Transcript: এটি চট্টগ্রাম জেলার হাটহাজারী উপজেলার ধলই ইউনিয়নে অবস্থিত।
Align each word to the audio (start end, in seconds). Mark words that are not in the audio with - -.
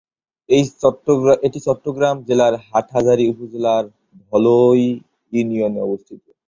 এটি 1.39 1.59
চট্টগ্রাম 1.65 2.15
জেলার 2.27 2.53
হাটহাজারী 2.67 3.25
উপজেলার 3.33 3.83
ধলই 4.23 4.83
ইউনিয়নে 5.33 5.79
অবস্থিত। 5.87 6.21